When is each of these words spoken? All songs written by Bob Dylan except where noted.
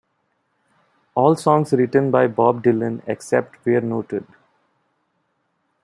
All 1.13 1.35
songs 1.35 1.73
written 1.73 2.09
by 2.09 2.25
Bob 2.25 2.63
Dylan 2.63 3.03
except 3.05 3.57
where 3.67 3.81
noted. 3.81 4.25